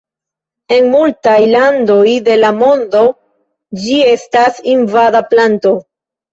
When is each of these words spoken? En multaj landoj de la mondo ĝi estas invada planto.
En 0.77 0.87
multaj 0.93 1.35
landoj 1.51 2.07
de 2.29 2.39
la 2.41 2.51
mondo 2.63 3.05
ĝi 3.85 4.01
estas 4.17 4.61
invada 4.77 5.27
planto. 5.33 5.79